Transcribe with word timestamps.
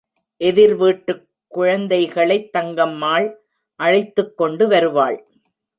எதிர்வீட்டுக் 0.37 1.27
குழந்தைகளைத் 1.47 2.55
தங்கம்மாள் 2.57 3.33
அழைத்துக் 3.75 4.37
கொண்டு 4.37 4.67
வருவாள். 4.67 5.25